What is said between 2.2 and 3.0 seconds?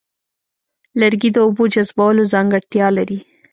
ځانګړتیا